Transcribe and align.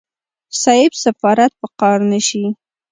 صيب 0.61 0.91
سفارت 1.03 1.51
په 1.59 1.67
قار 1.79 1.97
نشي. 2.11 2.45